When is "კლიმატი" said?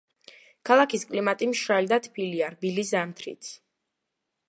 1.11-1.51